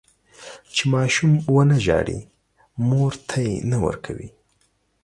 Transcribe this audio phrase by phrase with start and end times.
[0.73, 2.19] چې ماشوم ونه زړي،
[2.87, 4.29] مور تی نه ورکوي.